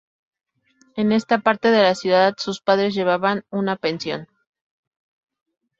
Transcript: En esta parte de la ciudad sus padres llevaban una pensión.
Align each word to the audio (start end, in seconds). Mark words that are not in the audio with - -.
En 0.95 1.11
esta 1.11 1.37
parte 1.41 1.69
de 1.69 1.83
la 1.83 1.93
ciudad 1.93 2.33
sus 2.39 2.59
padres 2.59 2.95
llevaban 2.95 3.45
una 3.51 3.75
pensión. 3.75 4.27